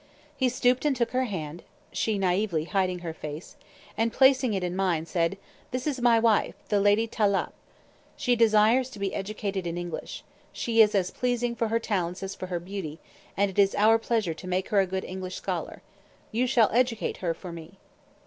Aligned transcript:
He 0.35 0.49
stooped 0.49 0.83
and 0.83 0.95
took 0.95 1.11
her 1.11 1.25
hand, 1.25 1.61
(she 1.91 2.17
naively 2.17 2.63
hiding 2.63 2.99
her 3.05 3.13
face), 3.13 3.55
and 3.95 4.11
placing 4.11 4.55
it 4.55 4.63
in 4.63 4.75
mine, 4.75 5.05
said, 5.05 5.37
"This 5.69 5.85
is 5.85 6.01
my 6.01 6.17
wife, 6.17 6.55
the 6.69 6.81
Lady 6.81 7.07
Tâlâp. 7.07 7.51
She 8.17 8.35
desires 8.35 8.89
to 8.89 8.97
be 8.97 9.13
educated 9.13 9.67
in 9.67 9.77
English. 9.77 10.23
She 10.51 10.81
is 10.81 10.95
as 10.95 11.11
pleasing 11.11 11.53
for 11.53 11.67
her 11.67 11.77
talents 11.77 12.23
as 12.23 12.33
for 12.33 12.47
her 12.47 12.59
beauty, 12.59 12.97
and 13.37 13.51
it 13.51 13.59
is 13.59 13.75
our 13.75 13.99
pleasure 13.99 14.33
to 14.33 14.47
make 14.47 14.69
her 14.69 14.79
a 14.79 14.87
good 14.87 15.03
English 15.05 15.35
scholar. 15.35 15.83
You 16.31 16.47
shall 16.47 16.71
educate 16.71 17.17
her 17.17 17.35
for 17.35 17.51
me." 17.51 17.75